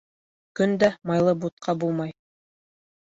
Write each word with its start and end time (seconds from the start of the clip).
Көндә 0.59 0.89
майлы 1.11 1.35
бутҡа 1.45 1.77
булмай. 1.85 2.17